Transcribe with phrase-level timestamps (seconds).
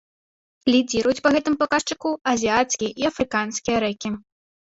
[0.75, 4.09] Лідзіруюць па гэтым паказчыку азіяцкія і афрыканскія рэкі.